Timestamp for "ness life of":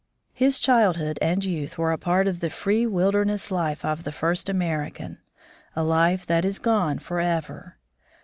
3.23-4.03